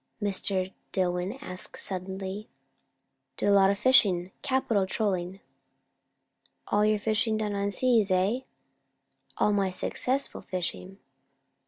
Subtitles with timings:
[0.19, 0.73] Mr.
[0.93, 2.49] Dillwyn asked suddenly.
[3.37, 4.31] "Did a lot of fishing.
[4.41, 5.41] Capital trolling."
[6.69, 8.39] "All your fishing done on the high seas, eh?"
[9.37, 10.97] "All my successful fishing."